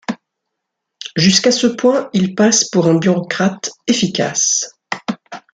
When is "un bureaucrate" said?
2.87-3.69